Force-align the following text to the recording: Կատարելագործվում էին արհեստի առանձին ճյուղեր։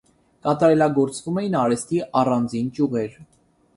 Կատարելագործվում 0.45 1.37
էին 1.41 1.57
արհեստի 1.59 2.03
առանձին 2.23 2.73
ճյուղեր։ 2.79 3.19